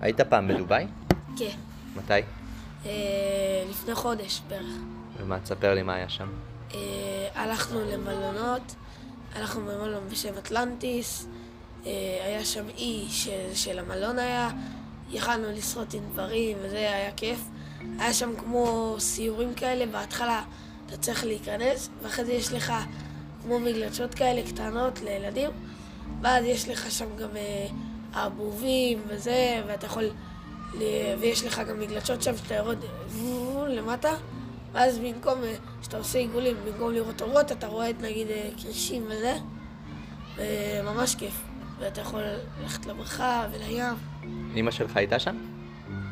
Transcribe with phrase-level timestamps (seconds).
[0.00, 0.86] היית פעם בדובאי?
[1.36, 1.56] כן.
[1.96, 2.12] מתי?
[2.86, 4.74] אה, לפני חודש בערך.
[5.20, 6.28] ומה, תספר לי מה היה שם.
[6.74, 6.78] אה,
[7.34, 8.74] הלכנו למלונות,
[9.34, 11.28] הלכנו במלון בשם אטלנטיס,
[11.86, 11.90] אה,
[12.24, 13.06] היה שם אי
[13.54, 14.50] של המלון היה,
[15.10, 17.40] יכלנו לשחות עם דברים וזה היה כיף.
[17.98, 20.42] היה שם כמו סיורים כאלה, בהתחלה
[20.86, 22.72] אתה צריך להיכנס, ואחרי זה יש לך
[23.42, 25.50] כמו מגלשות כאלה קטנות לילדים,
[26.22, 27.28] ואז יש לך שם גם
[28.14, 30.04] ערבובים וזה, ואתה יכול...
[31.20, 32.78] ויש לך גם מגלשות שם שאתה יורד
[33.68, 34.10] למטה,
[34.72, 39.02] ואז במקום אה, שאתה עושה עיגולים, במקום לראות אורות, אתה רואה את נגיד אה, קרישים
[39.06, 39.34] וזה,
[40.36, 41.44] וממש כיף.
[41.78, 42.22] ואתה יכול
[42.62, 43.82] ללכת לבריכה ולים.
[44.56, 45.36] אמא שלך הייתה שם?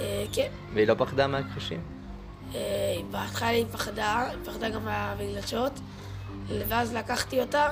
[0.00, 1.80] אה, כן, והיא לא פחדה מהקרישים?
[2.54, 2.60] אה,
[3.10, 5.80] בהתחלה היא פחדה, היא פחדה גם מהמגלשות,
[6.48, 7.68] ואז לקחתי אותה,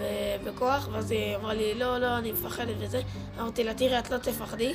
[0.00, 3.00] ובכוח, ואז היא אמרה לי, לא, לא, אני מפחדת וזה.
[3.40, 4.74] אמרתי לה, תראי, את לא תפחדי.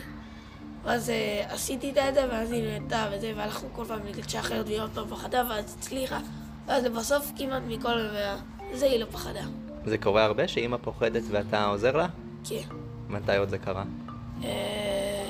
[0.83, 4.81] ואז אה, עשיתי את זה, ואז היא נהנתה וזה, והלכנו כל פעם לגלשה אחרת, והיא
[4.81, 6.19] עוד פעם פחדה, ואז הצליחה.
[6.67, 8.07] ואז בסוף כמעט מכל
[8.73, 9.43] זה היא לא פחדה.
[9.85, 12.07] זה קורה הרבה שאמא פוחדת ואתה עוזר לה?
[12.43, 12.61] כן.
[13.09, 13.83] מתי עוד זה קרה?
[14.43, 15.29] אה,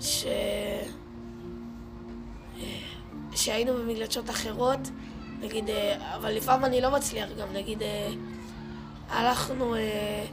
[0.00, 0.26] ש...
[0.26, 0.82] אה,
[3.34, 4.80] שהיינו במגלשות אחרות,
[5.40, 5.64] נגיד,
[6.14, 7.82] אבל לפעמים אני לא מצליח גם, נגיד,
[9.12, 10.24] הלכנו אה,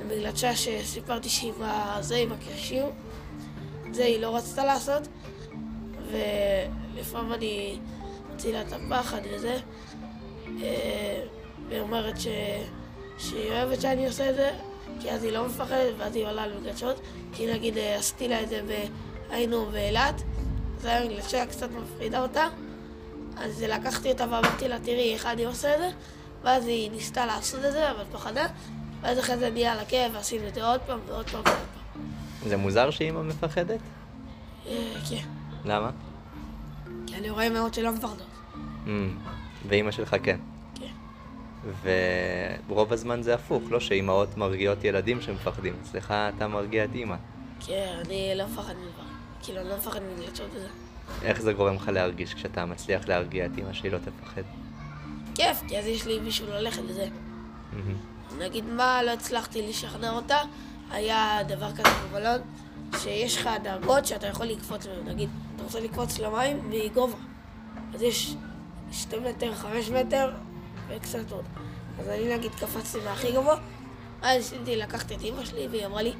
[0.00, 2.84] למגלשה שסיפרתי שהיא עם הזה, עם הקרשים,
[3.92, 5.08] זה היא לא רצתה לעשות,
[6.10, 7.78] ולפעמים אני
[8.30, 9.58] מוציא לה את הפחד וזה,
[10.62, 11.22] אה,
[11.68, 12.28] והיא אומרת ש...
[13.18, 14.50] שהיא אוהבת שאני עושה את זה,
[15.00, 17.00] כי אז היא לא מפחדת, ואז היא עולה למגלשות,
[17.32, 18.62] כי נגיד אה, עשיתי לה את זה.
[19.30, 20.22] היינו באילת,
[20.78, 22.48] אז היה מגלשה קצת מפחידה אותה,
[23.36, 25.90] אז לקחתי אותה ואמרתי לה, תראי איך אני עושה את זה,
[26.44, 28.46] ואז היא ניסתה לעשות את זה, אבל פחדה,
[29.00, 32.02] ואז אחרי זה נהיה לה כאב, ועשינו את זה עוד פעם ועוד פעם ועוד פעם.
[32.48, 33.80] זה מוזר שאמא מפחדת?
[34.66, 35.24] אה, כן,
[35.64, 35.90] למה?
[37.06, 38.26] כי אני רואה מאוד שלא מפחדות.
[38.86, 38.88] Mm.
[39.68, 40.40] ואימא שלך כן.
[40.74, 40.92] כן.
[42.68, 45.74] ורוב הזמן זה הפוך, לא שאימהות מרגיעות ילדים שמפחדים.
[45.82, 47.16] אצלך אתה מרגיע את אימא.
[47.66, 49.02] כן, אני לא מפחד מדבר.
[49.42, 50.68] כאילו, אני לא מפחד מגלשות וזה.
[51.22, 54.42] איך זה גורם לך להרגיש כשאתה מצליח להרגיע את אימא שהיא לא תפחד?
[55.34, 57.08] כיף, כי אז יש לי מישהו ללכת לזה.
[58.38, 60.38] נגיד מה לא הצלחתי לשכנע אותה,
[60.90, 62.40] היה דבר כזה במלון,
[62.98, 65.08] שיש לך דרגות שאתה יכול לקפוץ מהן.
[65.14, 67.16] נגיד, אתה רוצה לקפוץ למים מגובה.
[67.94, 68.34] אז יש
[68.92, 70.32] שתי מטר, חמש מטר
[70.88, 71.44] וקצת עוד.
[72.00, 73.56] אז אני נגיד קפצתי מהכי גבוה,
[74.22, 76.12] אז ניסיתי לקחת את אמא שלי, והיא אמרה לי,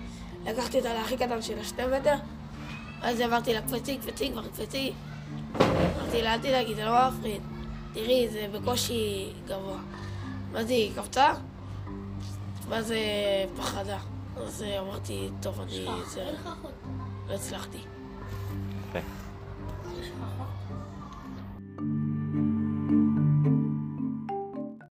[0.47, 2.15] לקחתי אותה להכי קטן של השתי מטר,
[3.03, 4.93] אז אמרתי לה, קפצי, קפצי, כבר קפצי.
[5.61, 7.43] אמרתי לה, אל תדאגי, זה לא מפחיד.
[7.95, 9.79] תראי, זה בקושי גבוה.
[10.53, 11.35] ואז היא קפצה,
[12.69, 12.95] ואז
[13.57, 13.99] פחדה.
[14.37, 15.87] אז אה, אמרתי, טוב, אני...
[16.07, 16.33] זה...
[17.29, 17.79] לא הצלחתי.